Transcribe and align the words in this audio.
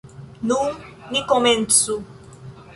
Nun 0.51 0.71
ni 1.11 1.21
komencu. 1.33 2.01